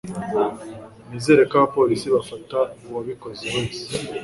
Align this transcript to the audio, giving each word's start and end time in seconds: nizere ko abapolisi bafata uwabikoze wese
nizere 1.09 1.41
ko 1.49 1.53
abapolisi 1.59 2.07
bafata 2.15 2.59
uwabikoze 2.87 3.43
wese 3.55 3.83